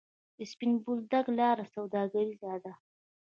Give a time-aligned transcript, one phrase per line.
[0.37, 2.73] د سپین بولدک لاره سوداګریزه ده